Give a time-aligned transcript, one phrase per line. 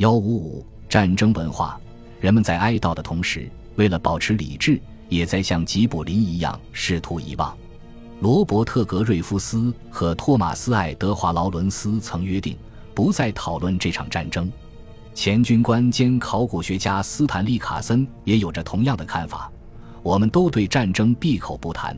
[0.00, 1.78] 幺五五战争文化，
[2.20, 4.80] 人们在哀悼的同时，为了保持理智，
[5.10, 7.54] 也在像吉卜林一样试图遗忘。
[8.20, 12.56] 罗伯特·格瑞夫斯和托马斯·爱德华·劳伦斯曾约定
[12.94, 14.50] 不再讨论这场战争。
[15.12, 19.52] 前军官兼考古学家斯坦利·卡森也有着同样的看法。
[20.02, 21.94] 我们都对战争闭口不谈。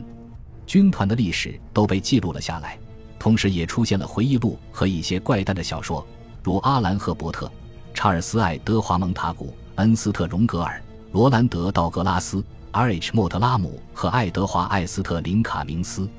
[0.67, 2.77] 军团的历史都被记录了下来，
[3.17, 6.05] 同时也出现了回忆录和一些怪诞的小说，
[6.43, 7.49] 如阿兰·赫伯特、
[7.93, 13.11] 查尔斯·爱德华·蒙塔古、恩斯特·荣格尔、罗兰德·道格拉斯、R.H.
[13.13, 16.09] 莫特拉姆和爱德华·艾斯特林卡明斯。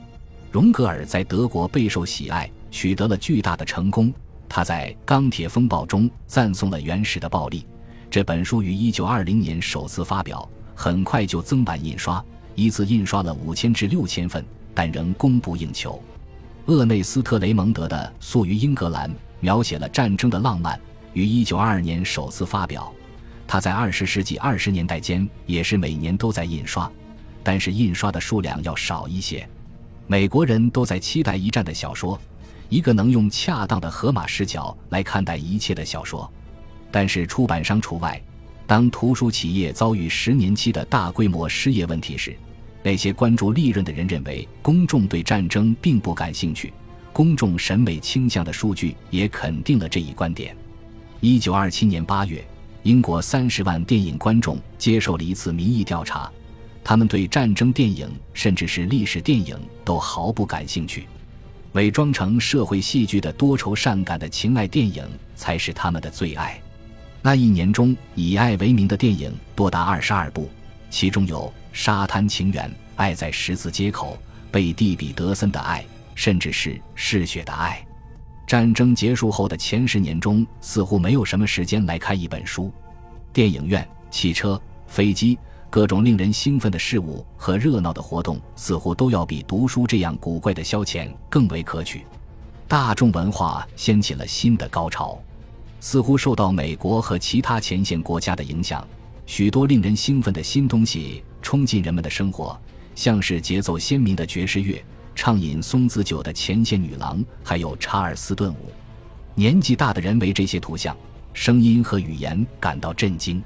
[0.53, 4.13] 荣格尔在德国备受喜爱，取得了巨大的成功。
[4.49, 7.67] 他在《钢铁风暴》中赞颂了原始的暴力。
[8.09, 16.01] 这本书于1920年首次发表，很快就增版印刷，一次印刷了五千至六千份，但仍供不应求。
[16.67, 19.11] 厄内斯特·雷蒙德的《宿于英格兰》
[19.41, 20.81] 描写了战争的浪漫，
[21.15, 22.93] 于1922年首次发表。
[23.47, 26.91] 他在20世纪20年代间也是每年都在印刷，
[27.43, 29.49] 但是印刷的数量要少一些。
[30.07, 32.21] 美国人都在期待一战的小说，
[32.69, 36.31] 一个能用恰当的荷马视角来看待一切的小说。
[36.91, 38.21] 但是出版商除外。
[38.67, 42.35] 当图书企业遭遇十年期的大规模失业问题时，
[42.83, 46.73] 那些关注利润的人认为公众对战争并不感兴趣。
[47.13, 50.57] 公众审美倾向的数据也肯定了这一观点。
[51.25, 52.47] 一九二七年八月，
[52.83, 56.31] 英国三十万电影观众接受了一次民意调查。
[56.85, 61.07] 他们对战争电影，甚至是历史电影都毫不感兴趣，
[61.73, 65.03] 伪装成社会戏剧的多愁善感的情爱电影
[65.35, 66.61] 才是他们的最爱。
[67.23, 70.51] 那一年中以爱为名的电影多达二十二部，
[70.91, 74.13] 其中有《沙滩情缘》《爱在十字街口》
[74.51, 75.81] 《贝蒂·彼得森的爱》，
[76.15, 77.83] 甚至是《嗜血的爱》。
[78.47, 82.73] 战争结束后的前十年中，似乎没有什么时间来看一本书。
[83.33, 85.39] 电影院、汽车、飞机。
[85.71, 92.05] 各种令人兴奋的事物和热闹的活动，似乎都要比读书这样古怪的消遣更为可取。
[92.69, 95.19] 大众文化掀起了新的高潮，
[95.81, 98.87] 似乎受到美国和其他前线国家的影响，
[99.27, 102.57] 许多令人兴奋的新东西冲进人们的生活，
[102.95, 104.81] 像是节奏鲜明的爵士乐、
[105.15, 108.73] 畅饮松子酒的前线女郎，还有查尔斯顿舞。
[109.35, 110.97] 年纪大的人为这些图像、
[111.33, 113.43] 声音和语言感到震惊。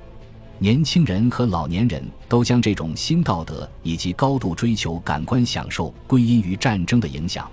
[0.59, 7.49] 年轻人和老年人都将这种新道德以及高度追求感官享受归因于战争的影响。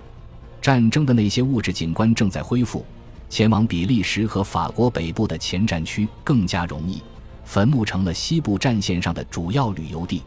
[0.60, 2.84] 战争的那些物质景观正在恢复，
[3.30, 7.00] 前往比利时和法国北部的前战区更加容易，
[7.44, 10.22] 坟墓成了西部战线上的主要旅游地。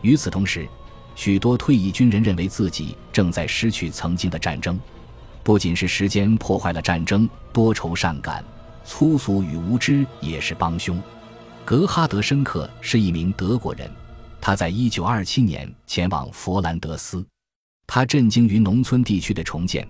[0.00, 0.68] 与此同时，
[1.14, 4.78] 许多退役军人认为自己正在失去曾经的战争。
[5.42, 8.44] 不仅是时间破坏了战争，多愁善感、
[8.84, 11.02] 粗俗与无知也是帮凶。
[11.64, 13.90] 格哈德·申克是一名德国人，
[14.40, 17.24] 他在1927年前往佛兰德斯。
[17.86, 19.86] 他震惊于农村地区的重建，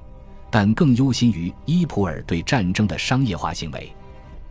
[0.50, 3.92] 但更忧心于伊普尔对战争的商业化行为。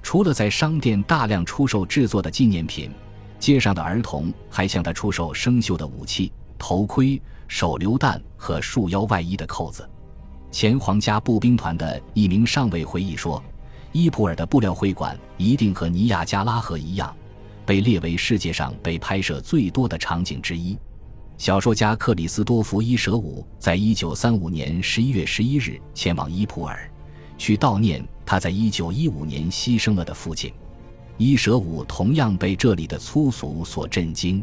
[0.03, 2.91] 除了在商店大量出售制作的纪念品，
[3.39, 6.31] 街上的儿童还向他出售生锈的武器、
[6.61, 9.89] 头盔、手榴弹和束腰外衣的扣子。
[10.51, 13.43] 前皇家步兵团的一名上尉回忆说。
[13.93, 17.13] 伊普尔的布料会馆一定和尼亚加拉河一样，
[17.65, 20.77] 被列为世界上被拍摄最多的场景之一。
[21.37, 26.89] 小说家克里斯多夫·伊舍伍在一九三五年十一月十一日前往伊普尔，
[27.37, 30.53] 去悼念他在一九一五年牺牲了的父亲。
[31.17, 34.41] 伊舍伍同样被这里的粗俗所震惊。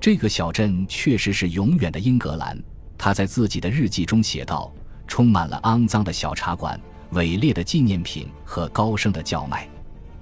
[0.00, 2.56] 这个小镇确实是永远的英格兰，
[2.96, 4.72] 他在自己的日记中写道
[5.08, 6.80] ：“充满了肮脏的小茶馆。”
[7.10, 9.68] 伪劣的纪念品和高声的叫卖。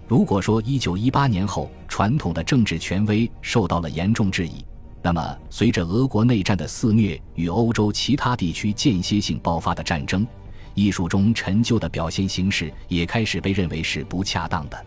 [0.06, 4.62] 如果说1918年后传统的政治权威受到了严重质疑，
[5.00, 10.26] 那么随着俄国内战的肆虐与欧洲其他地区间歇性爆发的战争，
[10.74, 14.86] 艺术中陈旧的表现形式也开始被认为是不恰当的。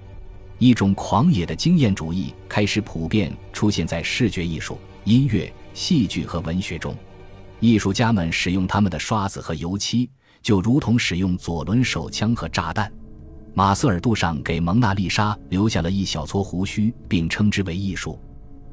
[0.59, 6.95] 一种狂野的经验主义开始普遍出现在视觉艺术、音乐、戏剧和文学中。
[7.59, 10.09] 艺术家们使用他们的刷子和油漆。
[10.39, 12.89] 就如同使用左轮手枪和炸弹，
[13.53, 18.17] 马瑟尔杜尚给蒙娜丽莎留下了一小撮胡须，并称之为艺术。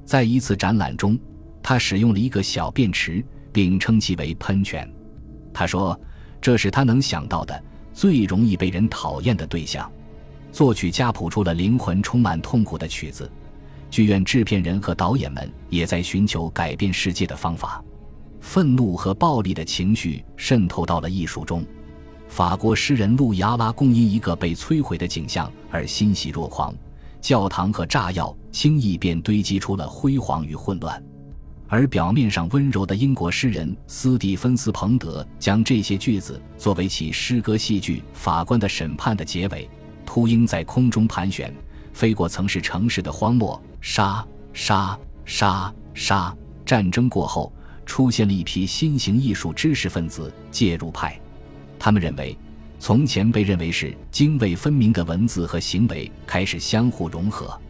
[0.04, 1.18] 在一次展览中，
[1.60, 4.88] 他使用了一个小便池，并称其为喷泉。
[5.52, 5.98] 他说
[6.40, 7.60] ：“这是他能想到的
[7.92, 9.90] 最容易被人讨厌的对象。”
[10.54, 13.28] 作曲家谱出了灵魂充满痛苦的曲子，
[13.90, 17.84] 剧院制片人和导演们也在寻求改变世界的方法。
[18.40, 21.66] 愤怒和暴力的情绪渗透到了艺术中，
[22.28, 26.72] 法国诗人路易阿拉贡因一个被摧毁的景象而欣喜若狂，
[27.20, 31.02] 教堂和炸药轻易便堆积出了辉煌与混乱。
[31.66, 39.68] 而表面上温柔的英国诗人斯蒂芬斯·彭德将这些句子作为其诗歌戏剧《法官的审判》的结尾。
[40.04, 41.52] 秃鹰在空中盘旋，
[41.92, 43.60] 飞过曾是城市的荒漠。
[43.80, 46.36] 杀杀杀杀！
[46.64, 47.52] 战争过后，
[47.84, 51.20] 出现了一批新型艺术知识分子介入派。
[51.78, 52.34] 他们认为，
[52.78, 57.60] 从前被认为是泾渭分明的文字和行为开始相互融合，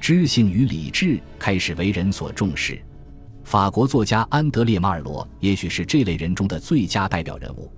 [0.00, 2.82] 知性与理智开始为人所重视。
[3.44, 7.70] 法国作家安德烈·马尔罗也许是这类人中的最佳代表人物。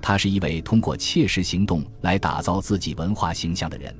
[0.00, 3.94] 他是一位通过切实行动来打造自己文化形象的人。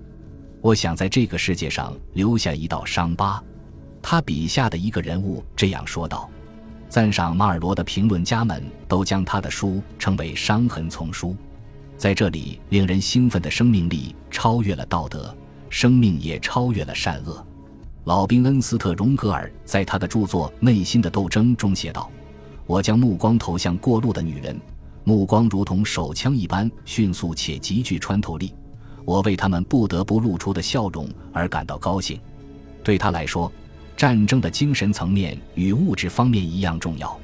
[0.60, 3.42] 我想在这个世界上留下一道伤疤。
[4.02, 6.30] 他笔下的一个人物这样说道。
[6.88, 11.36] 赞赏马尔罗的评论家们都将他的书称为“伤痕丛书”。
[11.98, 15.36] 在这里，令人兴奋的生命力超越了道德，
[15.68, 17.44] 生命也超越了善恶。
[18.04, 22.08] 老兵恩斯特·荣格尔在他的著作《内心的斗争》中写道
[22.66, 24.58] ：“我将目光投向过路的女人。”
[25.08, 28.52] 目光如同手枪一般迅速且极具穿透力，
[29.04, 32.18] 我为他们不得不露出的笑容而感到高兴。
[32.82, 33.50] 对他来说，
[33.96, 37.16] 战争的精神层面与物质方面一样重要。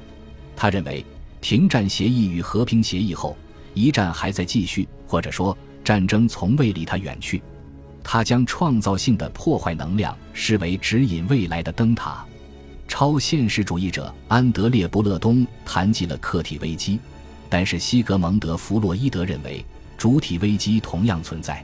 [0.55, 1.05] 他认为，
[1.41, 3.37] 停战协议与和平协议后，
[3.75, 7.43] 一战还在继续，或者说，战争从未离他远去。
[8.05, 12.25] 他将创造性的破坏能量视为指引未来的灯塔。
[12.87, 17.01] 超现实主义者安德烈·布勒东谈及了客体危机。
[17.53, 19.63] 但是西格蒙德·弗洛伊德认为，
[19.99, 21.63] 主体危机同样存在。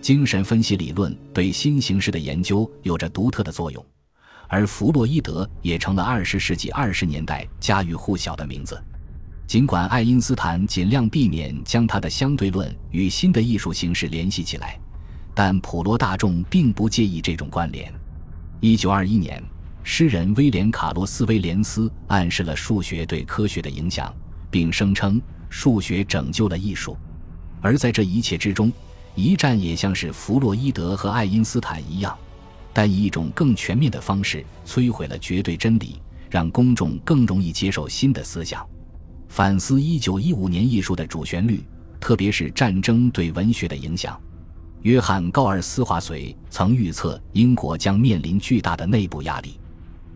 [0.00, 3.86] 精神分析理论对新形式的研究有着独特的作用，
[4.48, 8.82] 而弗洛伊德也成了二十世纪二十年代家喻户晓的名字。
[9.46, 14.76] 尽管爱因斯坦尽量避免将他的相对论与新的艺术形式联系起来，
[15.32, 17.94] 但普罗大众并不介意这种关联。
[18.58, 19.40] 一九二一年，
[19.84, 24.12] 诗人威廉·卡洛斯·威廉斯暗示了数学对科学的影响。
[24.50, 26.96] 并声称数学拯救了艺术，
[27.60, 28.72] 而在这一切之中，
[29.14, 32.16] 一战也像是弗洛伊德和爱因斯坦一样，
[32.72, 36.00] 但以一种更全面的方式摧毁了绝对真理，
[36.30, 38.66] 让公众更容易接受新的思想。
[39.28, 41.64] 反思一九一五年艺术的主旋律，
[42.00, 44.20] 特别是战争对文学的影响。
[44.82, 49.60] 约翰·高尔斯华绥曾预测英国将面临巨大的内部压力，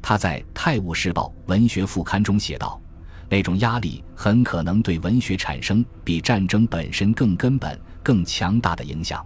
[0.00, 2.80] 他在《泰晤士报》文学副刊中写道。
[3.29, 9.25] 那种压力很可能对文学产生比战争本身更根本、更强大的影响。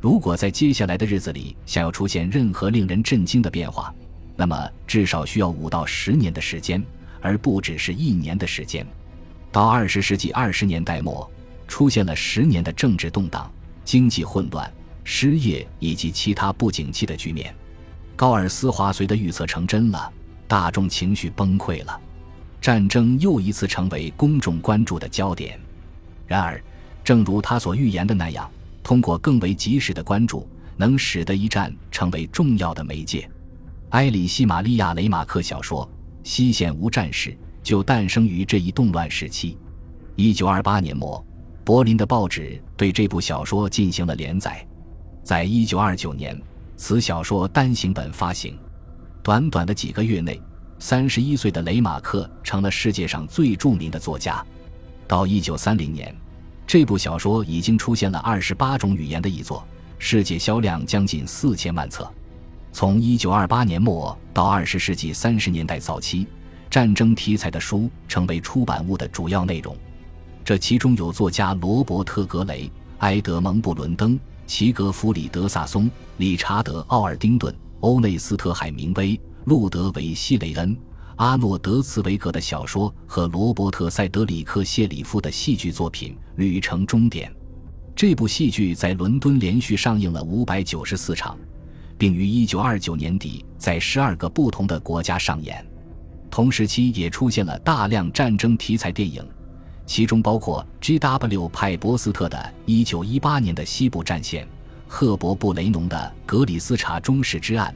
[0.00, 3.92] 如果在接下来的日子里想要出现任何令人震惊的变化，
[4.36, 6.82] 那么至少需要五到十年的时间，
[7.20, 8.86] 而不只是一年的时间。
[9.50, 11.28] 到二十世纪二十年代末，
[11.66, 13.50] 出现了十年的政治动荡、
[13.84, 14.70] 经济混乱、
[15.02, 17.52] 失业以及其他不景气的局面。
[18.14, 20.12] 高尔斯华绥的预测成真了，
[20.46, 22.00] 大众情绪崩溃了。
[22.60, 25.58] 战争又一次成为公众关注的焦点。
[26.26, 26.62] 然而，
[27.02, 28.50] 正如他所预言的那样，
[28.82, 30.46] 通过更为及时的关注，
[30.76, 33.28] 能使得一战成为重要的媒介。
[33.90, 35.86] 埃里希·玛利亚·雷马克小说
[36.22, 37.30] 《西线无战事》
[37.62, 39.56] 就诞生于这一动乱时期。
[40.16, 41.24] 一九二八年末，
[41.64, 44.66] 柏林的报纸对这部小说进行了连载。
[45.22, 46.38] 在一九二九年，
[46.76, 48.58] 此小说单行本发行。
[49.22, 50.40] 短短的几个月内。
[50.78, 54.44] 三十一岁的雷马克成了世界上最著名的作家。
[55.06, 56.14] 到一九三零年，
[56.66, 59.66] 这部小说已经出现了二十八种语言的译作，
[59.98, 62.08] 世界销量将近四千万册。
[62.72, 66.26] 从一九二八年末到二十世纪三十年代早期，
[66.70, 69.76] 战争题材的书成为出版物的主要内容。
[70.44, 79.18] 这其中有作家罗伯特·格雷、埃德蒙·布伦登、齐格弗里德·萨松、理查德·奥尔丁顿、欧内斯特·海明威。
[79.48, 80.76] 路德维希·雷恩、
[81.16, 87.30] 阿诺德·茨维格的小说和罗伯特·塞德里克·谢里夫的戏剧作品《旅程终点》，
[87.96, 91.34] 这部戏剧在伦敦连续上映了五百九十四场，
[91.96, 95.66] 并于一九二九年底在十二个不同的国家上演。
[96.30, 99.26] 同时期也出现了大量战争题材电影，
[99.86, 101.48] 其中包括 G.W.
[101.48, 104.46] 派伯斯特的一九一八年的西部战线，
[104.86, 107.74] 赫伯·布雷农的《格里斯查中士之案》。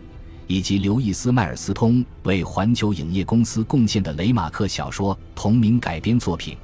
[0.52, 6.54] 以及刘易斯·迈尔斯通为环球影业公司贡献的雷马克小说同名改编作品《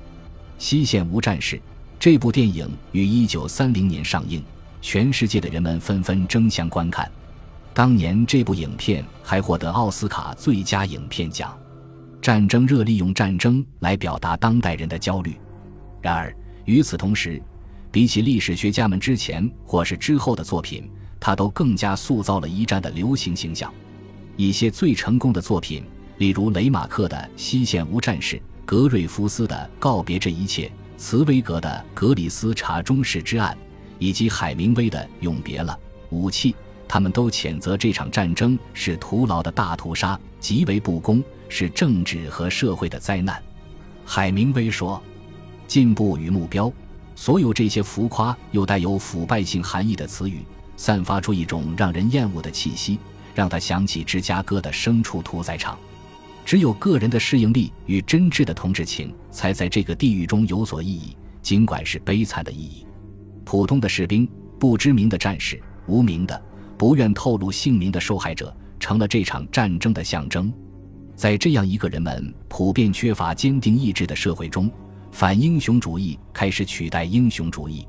[0.59, 1.57] 西线无战事》。
[1.99, 4.45] 这部电影于1930年上映，
[4.83, 7.11] 全世界的人们纷纷争相观看。
[7.73, 11.59] 当年这部影片还获得奥斯卡最佳影片奖。
[12.21, 15.35] 战争热利用战争来表达当代人的焦虑。
[16.02, 17.42] 然而与此同时，
[17.90, 23.72] 比起历史学家们之前或是之后的作品，他都更加塑造了一战的流行形象。
[24.37, 25.82] 一些最成功的作品，
[26.18, 33.52] 例如雷马克的《西线无战事》，格瑞夫斯的《告别这一切》，茨威格的《格里斯查中士之案》，
[33.98, 35.76] 以及海明威的《永别了，
[36.10, 36.52] 武器》，
[36.87, 43.42] 他们都谴责这场战争是徒劳的大屠杀，极为不公，是政治和社会的灾难。
[44.04, 45.02] 海明威说
[45.66, 46.72] ：“进步与目标，
[47.16, 50.42] 所有这些浮夸又带有腐败性含义的词语，
[50.78, 52.99] 散发出一种让人厌恶的气息。”
[53.35, 55.78] 让他想起芝加哥的牲畜屠宰场。
[56.44, 62.85] 只有个人的适应力与真挚的同志情，才在这个地狱中有所意义，尽管是悲惨的意义。
[63.44, 66.42] 普通的士兵、不知名的战士、无名的、
[66.76, 70.52] 不愿透露姓名的受害者，成了这场战争的象征。
[71.14, 74.68] 在这样一个人们普遍缺乏坚定意志的社会中，
[75.12, 77.87] 反英雄主义开始取代英雄主义。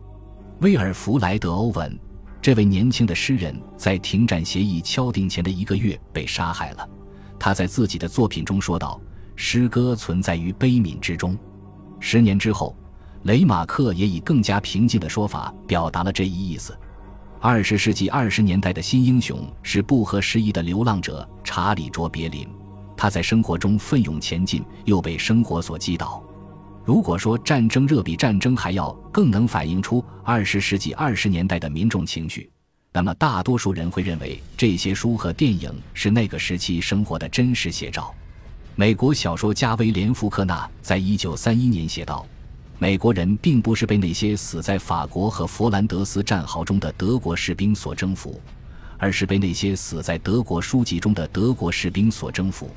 [0.59, 1.99] 威尔弗莱德·欧文。
[2.41, 6.89] 这位年轻的诗人在停战协议敲定前的一个月被杀害了。
[7.37, 8.99] 他在自己的作品中说道
[9.35, 11.37] ：“诗歌存在于悲悯之中。”
[11.99, 12.75] 十年之后，
[13.23, 16.77] 雷马克也以更加平静的说法表达了这一意思。
[17.41, 22.47] 二十世纪二十年代的新英雄是不合时宜的流浪者查理·卓别林。
[22.95, 26.21] 他在生活中奋勇前进，又被生活所击倒。
[26.89, 32.49] 如果说战争热比战争还要更能反映出二十世纪二十年代的民众情绪，
[32.91, 38.11] 那么大多数人会认为这些书和电影是那个时期生活的真实写照。
[38.75, 42.25] 美国小说家威廉·福克纳在一九三一年写道
[42.79, 48.41] ：“美国人并不是被那些死在法国和佛兰德斯战壕中的德国士兵所征服，
[48.97, 52.67] 而是被那些死在德国书籍中的德国士兵所征服。”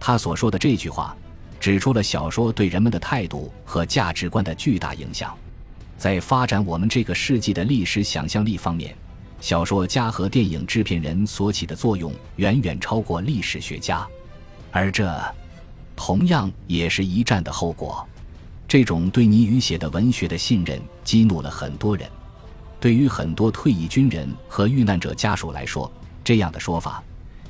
[0.00, 1.14] 他所说的这句话。
[1.62, 5.32] 指出了小说对人们的态度和价值观的巨大影响，
[5.96, 8.92] 在发展我们这个世纪的历史想象力方面，
[9.40, 14.04] 小说家和电影制片人所起的作用远远超过历史学家，
[14.72, 15.08] 而这
[15.94, 18.04] 同样也是一战的后果。
[18.66, 22.10] 这种对你与写的文学的信任激怒了很多人。
[22.80, 25.88] 对于很多退役军人和遇难者家属来说，
[26.24, 27.00] 这样的说法，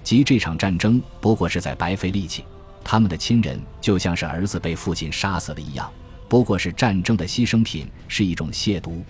[0.04, 2.44] 即这场战争不过是在白费力气。
[2.84, 5.90] 他们的亲人就像是儿子被父亲杀死了一样，
[6.28, 9.02] 不过是战争的牺牲品，是一种亵渎。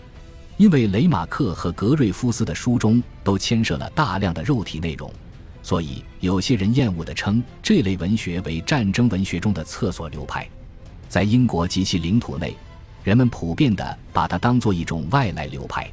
[0.59, 5.11] 因为雷马克和格瑞夫斯的书中都牵涉了大量的肉体内容，
[5.63, 10.49] 所以有些人厌恶地称这类文学为战争文学中的厕所流派。
[11.09, 12.55] 在英国及其领土内，
[13.03, 15.91] 人们普遍地把它当作一种外来流派。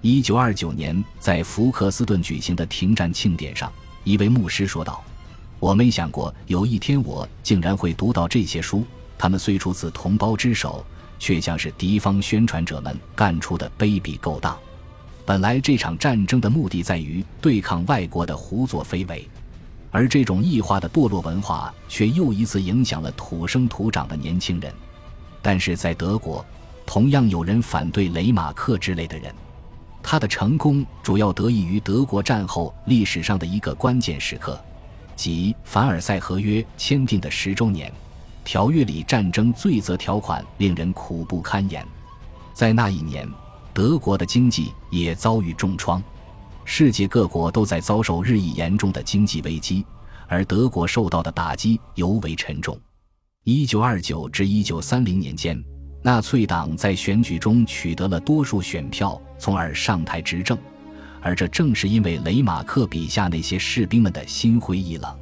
[0.00, 3.72] 一九二九年，在福克斯顿举行的停战庆典上，
[4.04, 5.02] 一位牧师说道。
[5.62, 8.84] 我没想过有一天我竟然会读到这些书，
[9.16, 10.84] 他们虽出自同胞之手，
[11.20, 14.58] 却像是敌方宣传者们干出的卑鄙勾当。
[15.24, 19.24] 本来这场战争的目的在于对抗外国的胡作非为，
[19.92, 24.74] 而这种异化的堕落文化却又一次影响了土生土长的年轻人。
[25.40, 26.44] 但是在德国，
[26.84, 29.32] 同样有人反对雷马克之类的人。
[30.02, 34.60] 他的成功主要得益于德国战后历史上的一个关键时刻。
[35.22, 37.92] 即凡尔赛合约签订的十周年，
[38.42, 41.86] 条约里战争罪责条款令人苦不堪言。
[42.52, 43.24] 在那一年，
[43.72, 46.02] 德国的经济也遭遇重创，
[46.64, 49.86] 世界各国都在遭受日益严重的经济危机，
[50.26, 52.76] 而德国受到的打击尤为沉重。
[53.44, 55.56] 一九二九至一九三零年间，
[56.02, 60.58] 纳粹党在选举中取得了多数选票，从而上台执政。
[61.22, 65.16] 而这正是因为雷马克笔下那些士兵们的心灰意冷，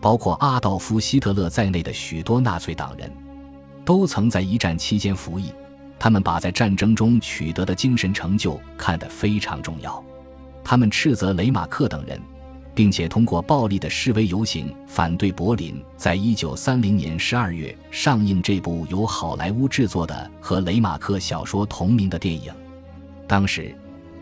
[0.00, 3.12] 包括阿道夫·希特勒在内的许多纳粹党人，
[3.84, 5.52] 都曾在一战期间服役。
[5.98, 10.02] 他们把在战争中取得的精神成就看得非常重要。
[10.64, 12.20] 他们斥责雷马克等人，
[12.74, 22.50] 并且通过暴力的示威游行反对柏林在一九三零年十二月上映这部由好莱坞制作的和雷马克小说同名的电影。
[23.26, 23.74] 当时。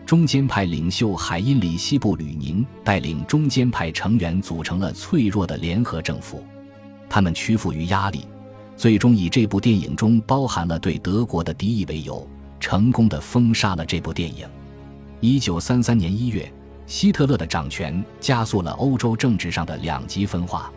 [0.05, 6.43] 中间派领袖海因里希·布吕宁带领中间派成员组成了脆弱的联合政府，
[7.09, 8.27] 他们屈服于压力，
[8.77, 12.27] 最终以这部电影中包含了对德国的敌意为由，
[12.59, 14.47] 成功的封杀了这部电影。
[15.21, 16.53] 一九三三年一月，
[16.85, 20.71] 希特勒的掌权加速了欧洲政治上的两极分化，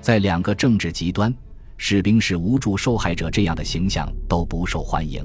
[0.00, 1.32] 在两个政治极端，
[1.76, 5.24] 士兵是无助受害者这样的形象都不受欢迎。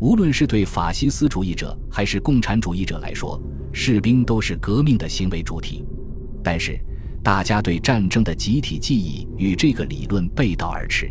[0.00, 3.40] 无论是对法西斯主义者还是共产主义者来说，
[3.72, 5.84] 士兵都是革命的行为主体。
[6.42, 6.78] 但是，
[7.22, 11.10] 大家对战争的集体记忆与这个理论背道而驰。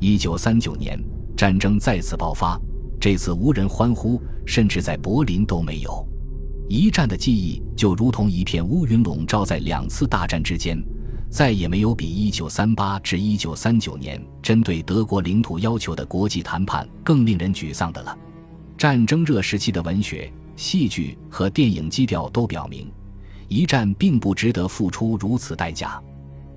[0.00, 0.98] 一九三九年，
[1.36, 2.58] 战争再次爆发，
[3.00, 6.06] 这次无人欢呼，甚至在柏林都没有。
[6.68, 10.82] 一战的记忆就如同一片乌云笼罩在两次大战之间，
[11.34, 18.16] 再也没有比1938至1939年针对德国领土要求的国际谈判更令人沮丧的了。
[18.78, 22.88] 战争热时期的文学、戏剧和电影基调都表明，
[23.48, 26.00] 一战并不值得付出如此代价。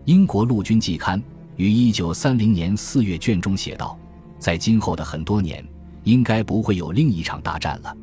[0.05, 1.19] 英国陆军季刊
[1.55, 3.97] 于1930年4月卷中写道
[4.37, 5.67] ：“在今后的很多年，
[6.03, 7.97] 应该不会有另一场大战了。”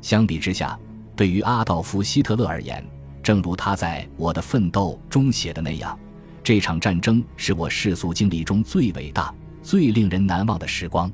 [0.00, 0.78] 相比之下，
[1.14, 2.82] 对于阿道夫·希特勒而言，
[3.22, 5.98] 正如他在《我的奋斗》中写的那样，
[6.44, 11.10] 这场战争是我世俗经历中最伟大、最令人难忘的时光。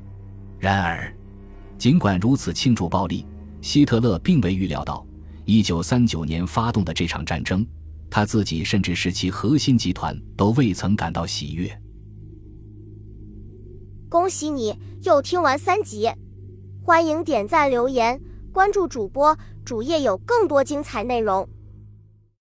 [0.58, 1.14] 然而，
[1.78, 3.24] 尽管如此庆祝暴力，
[3.62, 5.06] 希特勒并未预料到
[5.46, 7.64] 1939年发动的这场战争，
[8.10, 11.80] 他自己甚至是其核心集团都未曾感到喜悦。
[14.08, 16.10] 恭喜你又听完三集，
[16.82, 18.20] 欢迎点赞、留言、
[18.52, 19.38] 关注主播。
[19.64, 21.48] 主页有更多精彩内容。